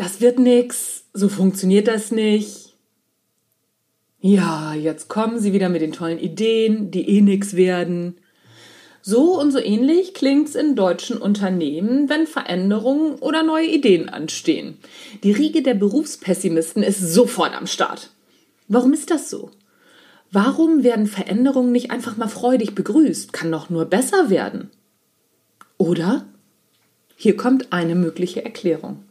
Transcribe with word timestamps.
das 0.00 0.22
wird 0.22 0.38
nix, 0.38 1.04
so 1.12 1.28
funktioniert 1.28 1.86
das 1.86 2.10
nicht. 2.10 2.72
Ja, 4.18 4.72
jetzt 4.72 5.08
kommen 5.08 5.38
sie 5.38 5.52
wieder 5.52 5.68
mit 5.68 5.82
den 5.82 5.92
tollen 5.92 6.18
Ideen, 6.18 6.90
die 6.90 7.06
eh 7.06 7.20
nix 7.20 7.54
werden. 7.54 8.16
So 9.02 9.38
und 9.38 9.50
so 9.50 9.58
ähnlich 9.58 10.14
klingt's 10.14 10.54
in 10.54 10.74
deutschen 10.74 11.18
Unternehmen, 11.18 12.08
wenn 12.08 12.26
Veränderungen 12.26 13.16
oder 13.16 13.42
neue 13.42 13.66
Ideen 13.66 14.08
anstehen. 14.08 14.78
Die 15.22 15.32
Riege 15.32 15.60
der 15.60 15.74
Berufspessimisten 15.74 16.82
ist 16.82 17.00
sofort 17.00 17.54
am 17.54 17.66
Start. 17.66 18.08
Warum 18.68 18.94
ist 18.94 19.10
das 19.10 19.28
so? 19.28 19.50
Warum 20.32 20.82
werden 20.82 21.08
Veränderungen 21.08 21.72
nicht 21.72 21.90
einfach 21.90 22.16
mal 22.16 22.28
freudig 22.28 22.74
begrüßt? 22.74 23.34
Kann 23.34 23.52
doch 23.52 23.68
nur 23.68 23.84
besser 23.84 24.30
werden. 24.30 24.70
Oder? 25.76 26.24
Hier 27.16 27.36
kommt 27.36 27.70
eine 27.70 27.94
mögliche 27.94 28.42
Erklärung. 28.42 29.04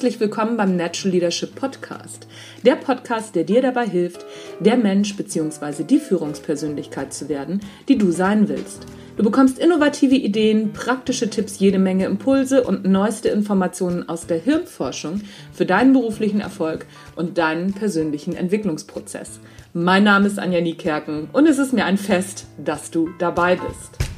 Herzlich 0.00 0.18
willkommen 0.18 0.56
beim 0.56 0.76
Natural 0.76 1.12
Leadership 1.12 1.54
Podcast. 1.54 2.26
Der 2.64 2.76
Podcast, 2.76 3.34
der 3.34 3.44
dir 3.44 3.60
dabei 3.60 3.86
hilft, 3.86 4.24
der 4.58 4.78
Mensch 4.78 5.14
bzw. 5.14 5.84
die 5.84 5.98
Führungspersönlichkeit 5.98 7.12
zu 7.12 7.28
werden, 7.28 7.60
die 7.86 7.98
du 7.98 8.10
sein 8.10 8.48
willst. 8.48 8.86
Du 9.18 9.24
bekommst 9.24 9.58
innovative 9.58 10.14
Ideen, 10.14 10.72
praktische 10.72 11.28
Tipps, 11.28 11.58
jede 11.58 11.78
Menge 11.78 12.06
Impulse 12.06 12.62
und 12.62 12.86
neueste 12.86 13.28
Informationen 13.28 14.08
aus 14.08 14.26
der 14.26 14.38
Hirnforschung 14.38 15.20
für 15.52 15.66
deinen 15.66 15.92
beruflichen 15.92 16.40
Erfolg 16.40 16.86
und 17.14 17.36
deinen 17.36 17.74
persönlichen 17.74 18.34
Entwicklungsprozess. 18.34 19.38
Mein 19.74 20.04
Name 20.04 20.28
ist 20.28 20.38
Anja 20.38 20.62
Niekerken 20.62 21.28
und 21.34 21.46
es 21.46 21.58
ist 21.58 21.74
mir 21.74 21.84
ein 21.84 21.98
Fest, 21.98 22.46
dass 22.56 22.90
du 22.90 23.10
dabei 23.18 23.56
bist. 23.56 24.09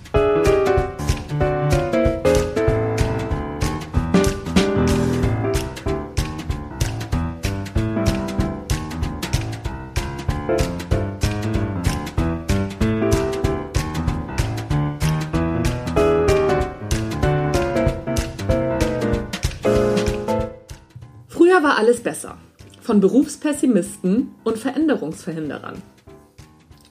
Alles 21.82 22.00
besser. 22.00 22.38
Von 22.80 23.00
Berufspessimisten 23.00 24.36
und 24.44 24.56
Veränderungsverhinderern. 24.56 25.82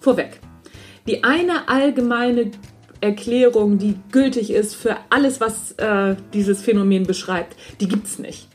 Vorweg. 0.01 0.41
Die 1.07 1.23
eine 1.23 1.69
allgemeine 1.69 2.51
Erklärung, 2.99 3.77
die 3.77 3.95
gültig 4.11 4.51
ist 4.51 4.75
für 4.75 4.97
alles, 5.09 5.39
was 5.39 5.71
äh, 5.77 6.17
dieses 6.33 6.61
Phänomen 6.61 7.05
beschreibt, 7.07 7.55
die 7.79 7.87
gibt 7.87 8.05
es 8.05 8.19
nicht. 8.19 8.49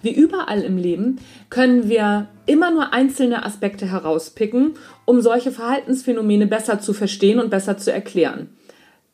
Wie 0.00 0.14
überall 0.14 0.62
im 0.62 0.76
Leben 0.76 1.18
können 1.50 1.88
wir 1.88 2.28
immer 2.46 2.70
nur 2.70 2.92
einzelne 2.92 3.44
Aspekte 3.44 3.90
herauspicken, 3.90 4.74
um 5.06 5.20
solche 5.20 5.50
Verhaltensphänomene 5.50 6.46
besser 6.46 6.78
zu 6.78 6.92
verstehen 6.92 7.40
und 7.40 7.50
besser 7.50 7.78
zu 7.78 7.92
erklären. 7.92 8.50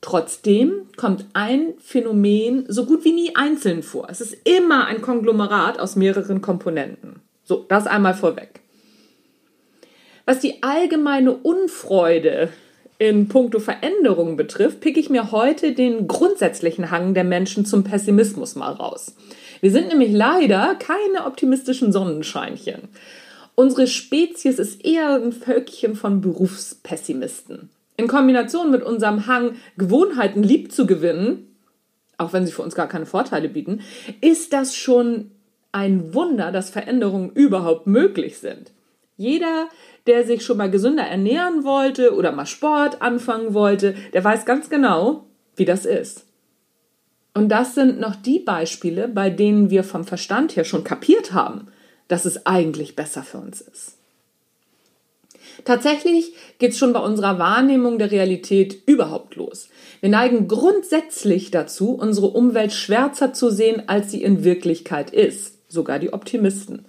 Trotzdem 0.07 0.87
kommt 0.97 1.25
ein 1.33 1.75
Phänomen 1.81 2.65
so 2.69 2.87
gut 2.87 3.05
wie 3.05 3.13
nie 3.13 3.35
einzeln 3.35 3.83
vor. 3.83 4.07
Es 4.09 4.21
ist 4.21 4.37
immer 4.45 4.87
ein 4.87 5.03
Konglomerat 5.03 5.81
aus 5.81 5.97
mehreren 5.97 6.41
Komponenten. 6.41 7.17
So, 7.43 7.67
das 7.69 7.89
einmal 7.89 8.15
vorweg. 8.15 8.61
Was 10.25 10.39
die 10.39 10.63
allgemeine 10.63 11.33
Unfreude 11.33 12.51
in 12.99 13.27
puncto 13.27 13.59
Veränderung 13.59 14.37
betrifft, 14.37 14.79
picke 14.79 15.01
ich 15.01 15.11
mir 15.11 15.33
heute 15.33 15.73
den 15.73 16.07
grundsätzlichen 16.07 16.93
Hang 16.93 17.13
der 17.15 17.25
Menschen 17.25 17.67
zum 17.67 17.83
Pessimismus 17.83 18.55
mal 18.55 18.75
raus. 18.75 19.17
Wir 19.61 19.73
sind 19.73 19.89
nämlich 19.89 20.13
leider 20.13 20.77
keine 20.77 21.27
optimistischen 21.27 21.91
Sonnenscheinchen. 21.91 22.83
Unsere 23.57 23.89
Spezies 23.89 24.61
ist 24.61 24.85
eher 24.85 25.17
ein 25.17 25.33
Völkchen 25.33 25.97
von 25.97 26.21
Berufspessimisten 26.21 27.71
in 27.97 28.09
Kombination 28.09 28.71
mit 28.71 28.83
unserem 28.83 29.27
Hang, 29.27 29.57
Gewohnheiten 29.77 30.43
lieb 30.43 30.73
zu 30.73 30.87
gewinnen, 30.87 31.57
auch 32.19 32.33
wenn 32.33 32.47
sie 32.47 32.53
für 32.53 32.63
uns 32.63 32.75
gar 32.75 32.89
keine 32.89 33.07
Vorteile 33.07 33.49
bieten, 33.49 33.81
ist 34.21 34.53
das 34.53 34.75
schon 34.75 35.31
ein 35.73 36.15
Wunder, 36.15 36.53
dass 36.53 36.71
Veränderungen 36.71 37.31
überhaupt 37.31 37.87
möglich 37.87 38.39
sind. 38.39 38.73
Jeder, 39.17 39.69
der 40.07 40.25
sich 40.25 40.45
schon 40.45 40.59
mal 40.59 40.71
gesünder 40.71 41.05
ernähren 41.05 41.65
wollte 41.65 42.15
oder 42.15 42.33
mal 42.33 42.47
Sport 42.47 43.03
anfangen 43.03 43.55
wollte, 43.55 43.95
der 44.13 44.25
weiß 44.25 44.45
ganz 44.45 44.71
genau, 44.71 45.25
wie 45.55 45.65
das 45.65 45.87
ist. 45.87 46.27
Und 47.35 47.51
das 47.51 47.75
sind 47.75 48.01
noch 48.01 48.17
die 48.17 48.39
Beispiele, 48.39 49.09
bei 49.09 49.29
denen 49.29 49.69
wir 49.69 49.85
vom 49.85 50.05
Verstand 50.05 50.57
her 50.57 50.65
schon 50.65 50.85
kapiert 50.85 51.33
haben, 51.33 51.69
dass 52.09 52.25
es 52.25 52.47
eigentlich 52.47 52.97
besser 52.97 53.23
für 53.23 53.39
uns 53.39 53.61
ist. 53.61 53.99
Tatsächlich 55.65 56.33
geht 56.59 56.73
es 56.73 56.79
schon 56.79 56.93
bei 56.93 57.01
unserer 57.01 57.39
Wahrnehmung 57.39 57.99
der 57.99 58.11
Realität 58.11 58.83
überhaupt 58.87 59.37
los. 59.37 59.69
Wir 60.01 60.09
neigen 60.09 60.49
grundsätzlich 60.49 61.51
dazu, 61.51 61.93
unsere 61.93 62.29
Umwelt 62.29 62.73
schwärzer 62.73 63.33
zu 63.33 63.51
sehen, 63.51 63.85
als 63.89 64.11
sie 64.11 64.23
in 64.23 64.45
Wirklichkeit 64.45 65.11
ist. 65.11 65.55
Sogar 65.69 65.99
die 65.99 66.13
Optimisten. 66.13 66.85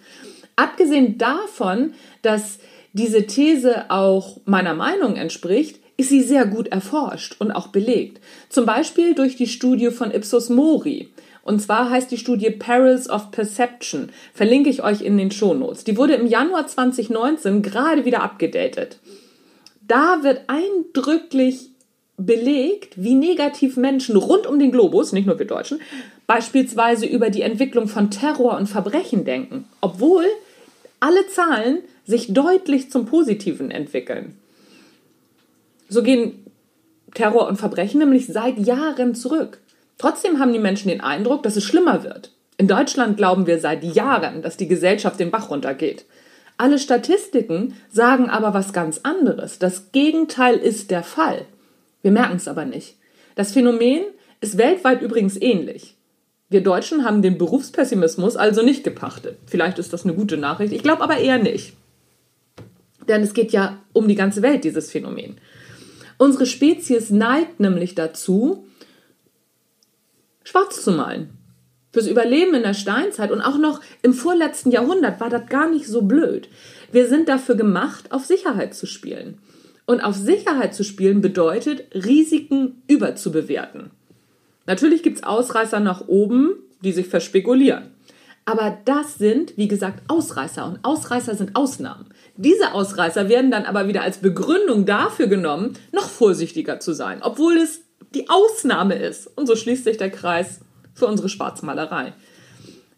Abgesehen 0.56 1.18
davon, 1.18 1.94
dass 2.22 2.60
diese 2.94 3.26
These 3.28 3.90
auch 3.90 4.38
meiner 4.46 4.74
Meinung 4.74 5.16
entspricht, 5.16 5.80
ist 5.98 6.10
sie 6.10 6.22
sehr 6.22 6.46
gut 6.46 6.68
erforscht 6.68 7.36
und 7.40 7.52
auch 7.52 7.68
belegt. 7.68 8.22
Zum 8.50 8.66
Beispiel 8.66 9.16
durch 9.16 9.36
die 9.36 9.48
Studie 9.48 9.90
von 9.90 10.12
Ipsos 10.12 10.50
Mori. 10.50 11.10
Und 11.48 11.62
zwar 11.62 11.90
heißt 11.90 12.12
die 12.12 12.18
Studie 12.18 12.50
Perils 12.50 13.10
of 13.10 13.32
Perception. 13.32 14.10
Verlinke 14.34 14.70
ich 14.70 14.84
euch 14.84 15.02
in 15.02 15.18
den 15.18 15.32
Shownotes. 15.32 15.86
Die 15.86 15.96
wurde 15.96 16.16
im 16.16 16.28
Januar 16.28 16.68
2019 16.68 17.62
gerade 17.62 18.04
wieder 18.04 18.22
abgedatet. 18.22 19.00
Da 19.88 20.24
wird 20.24 20.42
eindrücklich 20.48 21.70
belegt, 22.18 23.02
wie 23.02 23.16
negativ 23.16 23.78
Menschen 23.78 24.18
rund 24.18 24.46
um 24.46 24.60
den 24.60 24.74
Globus, 24.74 25.14
nicht 25.14 25.26
nur 25.26 25.40
wir 25.40 25.48
Deutschen, 25.48 25.80
beispielsweise 26.26 27.06
über 27.06 27.30
die 27.30 27.44
Entwicklung 27.44 27.88
von 27.88 28.12
Terror 28.12 28.58
und 28.58 28.68
Verbrechen 28.68 29.24
denken, 29.24 29.70
obwohl 29.80 30.26
alle 31.00 31.28
Zahlen 31.28 31.78
sich 32.06 32.34
deutlich 32.34 32.92
zum 32.92 33.06
Positiven 33.06 33.72
entwickeln. 33.72 34.36
So 35.88 36.04
gehen 36.04 36.44
Terror 37.14 37.48
und 37.48 37.56
Verbrechen 37.56 38.00
nämlich 38.00 38.28
seit 38.28 38.58
Jahren 38.60 39.16
zurück. 39.16 39.62
Trotzdem 39.98 40.40
haben 40.40 40.54
die 40.54 40.60
Menschen 40.60 40.90
den 40.90 41.02
Eindruck, 41.02 41.44
dass 41.44 41.56
es 41.56 41.64
schlimmer 41.64 42.04
wird. 42.04 42.32
In 42.58 42.68
Deutschland 42.68 43.18
glauben 43.18 43.48
wir 43.48 43.60
seit 43.60 43.84
Jahren, 43.84 44.42
dass 44.42 44.58
die 44.58 44.68
Gesellschaft 44.68 45.20
den 45.20 45.32
Bach 45.32 45.50
runtergeht. 45.50 46.06
Alle 46.58 46.80
Statistiken 46.80 47.76
sagen 47.92 48.30
aber 48.30 48.54
was 48.54 48.74
ganz 48.74 49.02
anderes. 49.04 49.60
Das 49.60 49.92
Gegenteil 49.92 50.56
ist 50.56 50.90
der 50.90 51.04
Fall. 51.04 51.46
Wir 52.02 52.12
merken 52.12 52.38
es 52.38 52.48
aber 52.48 52.66
nicht. 52.66 52.96
Das 53.36 53.52
Phänomen 53.52 54.02
ist 54.42 54.58
weltweit 54.58 55.02
übrigens 55.02 55.40
ähnlich. 55.40 55.96
Wir 56.50 56.64
Deutschen 56.64 57.04
haben 57.04 57.22
den 57.22 57.38
Berufspessimismus 57.38 58.38
also 58.38 58.64
nicht 58.64 58.84
gepachtet. 58.84 59.38
Vielleicht 59.46 59.78
ist 59.80 59.94
das 59.94 60.06
eine 60.06 60.14
gute 60.14 60.38
Nachricht. 60.38 60.74
Ich 60.74 60.82
glaube 60.82 61.04
aber 61.04 61.18
eher 61.18 61.38
nicht. 61.38 61.74
Denn 63.08 63.22
es 63.22 63.34
geht 63.34 63.52
ja 63.52 63.80
um 63.94 64.08
die 64.08 64.16
ganze 64.16 64.42
Welt, 64.42 64.64
dieses 64.64 64.92
Phänomen. 64.92 65.38
Unsere 66.18 66.46
Spezies 66.46 67.10
neigt 67.10 67.60
nämlich 67.60 67.96
dazu, 67.96 68.67
schwarz 70.48 70.82
zu 70.82 70.92
malen. 70.92 71.30
Fürs 71.92 72.08
Überleben 72.08 72.54
in 72.54 72.64
der 72.64 72.74
Steinzeit 72.74 73.32
und 73.32 73.42
auch 73.42 73.58
noch 73.58 73.82
im 74.02 74.14
vorletzten 74.14 74.72
Jahrhundert 74.72 75.20
war 75.20 75.30
das 75.30 75.48
gar 75.50 75.70
nicht 75.70 75.88
so 75.88 76.04
blöd. 76.04 76.48
Wir 76.92 77.08
sind 77.10 77.28
dafür 77.28 77.56
gemacht, 77.56 78.14
auf 78.14 78.24
Sicherheit 78.26 78.74
zu 78.74 78.86
spielen. 78.86 79.40
Und 79.86 80.02
auf 80.02 80.16
Sicherheit 80.16 80.74
zu 80.74 80.86
spielen 80.86 81.20
bedeutet, 81.20 81.94
Risiken 81.94 82.82
überzubewerten. 82.88 83.92
Natürlich 84.66 85.04
gibt 85.04 85.18
es 85.18 85.24
Ausreißer 85.24 85.82
nach 85.82 86.08
oben, 86.08 86.54
die 86.82 86.94
sich 86.94 87.08
verspekulieren. 87.08 87.92
Aber 88.46 88.78
das 88.86 89.16
sind, 89.16 89.58
wie 89.58 89.68
gesagt, 89.68 90.04
Ausreißer 90.08 90.66
und 90.66 90.80
Ausreißer 90.84 91.36
sind 91.36 91.58
Ausnahmen. 91.58 92.06
Diese 92.38 92.72
Ausreißer 92.72 93.28
werden 93.28 93.52
dann 93.52 93.66
aber 93.66 93.90
wieder 93.90 94.04
als 94.04 94.20
Begründung 94.20 94.86
dafür 94.86 95.28
genommen, 95.28 95.74
noch 95.92 96.08
vorsichtiger 96.08 96.80
zu 96.80 96.94
sein, 96.94 97.20
obwohl 97.22 97.58
es 97.58 97.82
die 98.14 98.30
Ausnahme 98.30 98.96
ist. 98.96 99.28
Und 99.36 99.48
so 99.48 99.56
schließt 99.56 99.84
sich 99.84 99.98
der 99.98 100.10
Kreis 100.10 100.62
für 100.94 101.08
unsere 101.08 101.30
Schwarzmalerei. 101.30 102.14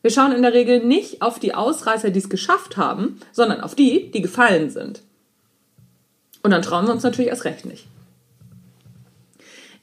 Wir 0.02 0.12
schauen 0.12 0.32
in 0.32 0.42
der 0.42 0.54
Regel 0.54 0.86
nicht 0.86 1.22
auf 1.22 1.40
die 1.40 1.54
Ausreißer, 1.54 2.10
die 2.10 2.20
es 2.20 2.30
geschafft 2.30 2.78
haben, 2.78 3.20
sondern 3.32 3.62
auf 3.62 3.76
die, 3.76 4.12
die 4.12 4.22
gefallen 4.22 4.70
sind. 4.70 5.02
Und 6.42 6.52
dann 6.52 6.62
trauen 6.62 6.86
wir 6.86 6.94
uns 6.94 7.04
natürlich 7.04 7.30
erst 7.30 7.46
recht 7.46 7.66
nicht. 7.66 7.88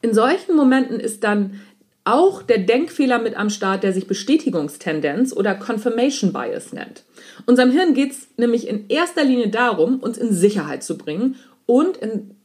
In 0.00 0.14
solchen 0.14 0.56
Momenten 0.56 1.00
ist 1.00 1.22
dann 1.24 1.60
auch 2.04 2.42
der 2.42 2.58
Denkfehler 2.58 3.18
mit 3.18 3.36
am 3.36 3.50
Start, 3.50 3.82
der 3.82 3.92
sich 3.92 4.06
Bestätigungstendenz 4.06 5.32
oder 5.32 5.54
Confirmation 5.54 6.32
Bias 6.32 6.72
nennt. 6.72 7.02
Unserem 7.46 7.72
Hirn 7.72 7.94
geht 7.94 8.12
es 8.12 8.28
nämlich 8.36 8.68
in 8.68 8.88
erster 8.88 9.24
Linie 9.24 9.48
darum, 9.48 9.98
uns 9.98 10.16
in 10.16 10.32
Sicherheit 10.32 10.84
zu 10.84 10.96
bringen 10.96 11.34
und 11.66 11.96
in 11.96 12.36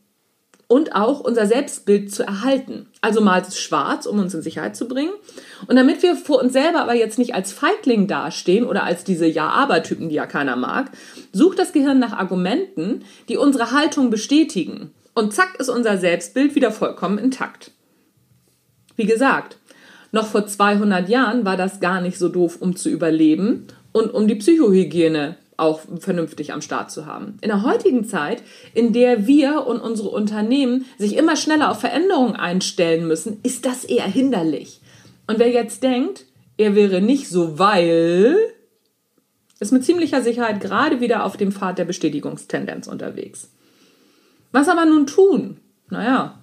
und 0.72 0.96
auch 0.96 1.20
unser 1.20 1.48
Selbstbild 1.48 2.14
zu 2.14 2.24
erhalten. 2.24 2.88
Also 3.02 3.20
malt 3.20 3.46
es 3.46 3.60
schwarz, 3.60 4.06
um 4.06 4.20
uns 4.20 4.34
in 4.34 4.42
Sicherheit 4.42 4.74
zu 4.74 4.88
bringen. 4.88 5.12
Und 5.68 5.76
damit 5.76 6.02
wir 6.02 6.16
vor 6.16 6.42
uns 6.42 6.54
selber 6.54 6.80
aber 6.80 6.96
jetzt 6.96 7.20
nicht 7.20 7.36
als 7.36 7.52
Feigling 7.52 8.08
dastehen 8.08 8.66
oder 8.66 8.86
als 8.86 9.04
diese 9.04 9.26
Ja-Aber-Typen, 9.26 10.08
die 10.08 10.16
ja 10.16 10.26
keiner 10.28 10.56
mag, 10.56 10.92
sucht 11.34 11.60
das 11.60 11.74
Gehirn 11.74 12.00
nach 12.00 12.14
Argumenten, 12.14 13.04
die 13.28 13.36
unsere 13.36 13.72
Haltung 13.72 14.10
bestätigen. 14.10 14.92
Und 15.14 15.34
zack 15.34 15.60
ist 15.60 15.68
unser 15.68 15.98
Selbstbild 15.98 16.56
wieder 16.56 16.72
vollkommen 16.72 17.18
intakt. 17.18 17.72
Wie 18.96 19.06
gesagt, 19.06 19.58
noch 20.14 20.28
vor 20.28 20.48
200 20.48 21.10
Jahren 21.10 21.44
war 21.44 21.58
das 21.58 21.82
gar 21.82 22.00
nicht 22.00 22.18
so 22.18 22.30
doof, 22.30 22.60
um 22.62 22.78
zu 22.78 22.88
überleben 22.88 23.68
und 23.92 24.14
um 24.14 24.26
die 24.26 24.36
Psychohygiene 24.36 25.36
auch 25.62 25.82
vernünftig 26.00 26.54
am 26.54 26.62
Start 26.62 26.92
zu 26.92 27.06
haben. 27.06 27.38
In 27.42 27.50
der 27.50 27.64
heutigen 27.64 28.04
Zeit, 28.04 28.42
in 28.74 28.94
der 28.94 29.28
wir 29.28 29.68
und 29.68 29.80
unsere 29.80 30.10
Unternehmen 30.10 30.86
sich 30.98 31.16
immer 31.16 31.36
schneller 31.36 31.70
auf 31.70 31.80
Veränderungen 31.80 32.36
einstellen 32.36 33.08
müssen, 33.08 33.40
ist 33.44 33.66
das 33.66 33.84
eher 33.84 34.08
hinderlich. 34.08 34.82
Und 35.28 35.40
wer 35.40 35.50
jetzt 35.50 35.84
denkt, 35.84 36.26
er 36.58 36.76
wäre 36.76 37.00
nicht 37.00 37.30
so, 37.30 37.60
weil, 37.60 38.36
ist 39.60 39.72
mit 39.72 39.86
ziemlicher 39.86 40.22
Sicherheit 40.22 40.62
gerade 40.62 41.00
wieder 41.00 41.26
auf 41.26 41.38
dem 41.38 41.52
Pfad 41.52 41.78
der 41.78 41.86
Bestätigungstendenz 41.86 42.88
unterwegs. 42.88 43.52
Was 44.52 44.68
aber 44.68 44.86
nun 44.86 45.06
tun? 45.06 45.58
Naja, 45.90 46.42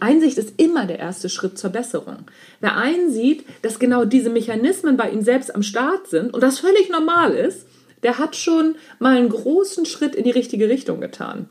Einsicht 0.00 0.36
ist 0.36 0.60
immer 0.60 0.86
der 0.86 0.98
erste 0.98 1.28
Schritt 1.28 1.58
zur 1.58 1.70
Besserung. 1.70 2.26
Wer 2.60 2.76
einsieht, 2.76 3.44
dass 3.62 3.78
genau 3.78 4.04
diese 4.04 4.30
Mechanismen 4.30 4.96
bei 4.96 5.10
ihm 5.10 5.22
selbst 5.22 5.54
am 5.54 5.62
Start 5.62 6.08
sind 6.08 6.34
und 6.34 6.40
das 6.40 6.58
völlig 6.58 6.90
normal 6.90 7.32
ist, 7.32 7.66
der 8.02 8.18
hat 8.18 8.36
schon 8.36 8.76
mal 8.98 9.16
einen 9.16 9.28
großen 9.28 9.86
Schritt 9.86 10.14
in 10.14 10.24
die 10.24 10.30
richtige 10.30 10.68
Richtung 10.68 11.00
getan. 11.00 11.48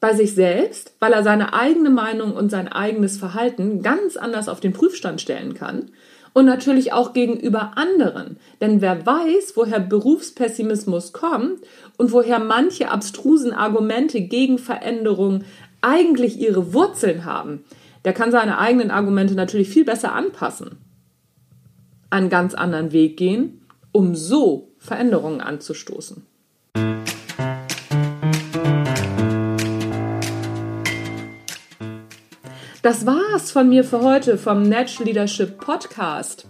Bei 0.00 0.14
sich 0.14 0.34
selbst, 0.34 0.94
weil 1.00 1.12
er 1.12 1.22
seine 1.22 1.54
eigene 1.54 1.90
Meinung 1.90 2.34
und 2.34 2.50
sein 2.50 2.68
eigenes 2.68 3.16
Verhalten 3.16 3.82
ganz 3.82 4.16
anders 4.16 4.48
auf 4.48 4.60
den 4.60 4.72
Prüfstand 4.72 5.20
stellen 5.20 5.54
kann. 5.54 5.90
Und 6.34 6.44
natürlich 6.44 6.92
auch 6.92 7.14
gegenüber 7.14 7.78
anderen. 7.78 8.36
Denn 8.60 8.82
wer 8.82 9.06
weiß, 9.06 9.56
woher 9.56 9.80
Berufspessimismus 9.80 11.14
kommt 11.14 11.62
und 11.96 12.12
woher 12.12 12.38
manche 12.38 12.90
abstrusen 12.90 13.54
Argumente 13.54 14.20
gegen 14.20 14.58
Veränderung 14.58 15.44
eigentlich 15.80 16.38
ihre 16.38 16.74
Wurzeln 16.74 17.24
haben, 17.24 17.64
der 18.04 18.12
kann 18.12 18.30
seine 18.30 18.58
eigenen 18.58 18.90
Argumente 18.90 19.34
natürlich 19.34 19.70
viel 19.70 19.86
besser 19.86 20.12
anpassen. 20.12 20.76
Einen 22.10 22.28
ganz 22.28 22.52
anderen 22.52 22.92
Weg 22.92 23.16
gehen 23.16 23.65
um 23.96 24.14
so 24.14 24.68
Veränderungen 24.76 25.40
anzustoßen. 25.40 26.26
Das 32.82 33.06
war's 33.06 33.50
von 33.50 33.70
mir 33.70 33.84
für 33.84 34.02
heute 34.02 34.36
vom 34.36 34.64
Natural 34.64 35.06
Leadership 35.06 35.56
Podcast. 35.58 36.46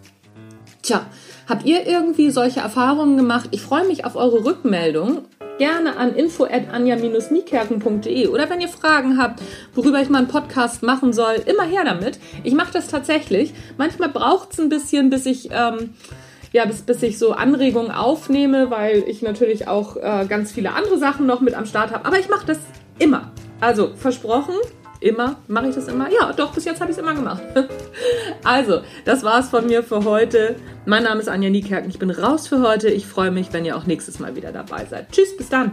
Tja, 0.83 1.07
habt 1.49 1.65
ihr 1.65 1.87
irgendwie 1.87 2.31
solche 2.31 2.59
Erfahrungen 2.61 3.17
gemacht? 3.17 3.51
Ich 3.53 3.63
freue 3.63 3.87
mich 3.87 4.05
auf 4.05 4.17
eure 4.17 4.45
Rückmeldung. 4.45 5.27
Gerne 5.59 5.97
an 5.97 6.17
info@anja-niekerken.de 6.17 8.27
oder 8.27 8.51
wenn 8.51 8.61
ihr 8.61 8.69
Fragen 8.69 9.19
habt, 9.19 9.41
worüber 9.73 10.03
ich 10.03 10.09
mal 10.09 10.19
einen 10.19 10.27
Podcast 10.27 10.83
machen 10.83 11.13
soll, 11.13 11.37
immer 11.47 11.63
her 11.63 11.85
damit. 11.85 12.19
Ich 12.43 12.55
mache 12.55 12.73
das 12.73 12.89
tatsächlich. 12.89 13.55
Manchmal 13.79 14.09
braucht 14.09 14.53
es 14.53 14.59
ein 14.59 14.69
bisschen, 14.69 15.11
bis 15.11 15.27
ich 15.27 15.51
ähm, 15.53 15.95
ja, 16.57 16.65
bis, 16.65 16.81
bis 16.81 17.03
ich 17.03 17.19
so 17.19 17.33
Anregungen 17.33 17.91
aufnehme, 17.91 18.71
weil 18.71 19.05
ich 19.07 19.21
natürlich 19.21 19.69
auch 19.69 19.99
äh, 19.99 20.25
ganz 20.27 20.53
viele 20.53 20.73
andere 20.73 20.97
Sachen 20.97 21.27
noch 21.27 21.43
mit 21.43 21.53
am 21.53 21.67
Start 21.67 21.93
habe. 21.93 22.07
Aber 22.07 22.19
ich 22.19 22.31
mache 22.31 22.47
das 22.47 22.59
immer. 22.99 23.31
Also 23.61 23.91
versprochen, 23.95 24.55
immer. 25.01 25.37
Mache 25.49 25.69
ich 25.69 25.75
das 25.75 25.87
immer? 25.87 26.09
Ja, 26.11 26.33
doch, 26.33 26.55
bis 26.55 26.65
jetzt 26.65 26.81
habe 26.81 26.91
ich 26.91 26.97
es 26.97 27.03
immer 27.03 27.13
gemacht. 27.13 27.43
also, 28.43 28.81
das 29.05 29.23
war's 29.23 29.51
von 29.51 29.67
mir 29.67 29.83
für 29.83 30.05
heute. 30.05 30.57
Mein 30.87 31.03
Name 31.03 31.21
ist 31.21 31.29
Anja 31.29 31.51
Niekerken. 31.51 31.91
Ich 31.91 31.99
bin 31.99 32.11
raus 32.11 32.49
für 32.49 32.63
heute. 32.63 32.89
Ich 32.89 33.07
freue 33.07 33.31
mich, 33.31 33.53
wenn 33.53 33.67
ihr 33.67 33.77
auch 33.77 33.85
nächstes 33.85 34.19
Mal 34.19 34.35
wieder 34.35 34.51
dabei 34.51 34.87
seid. 34.87 35.13
Tschüss, 35.13 35.37
bis 35.37 35.51
dann. 35.51 35.73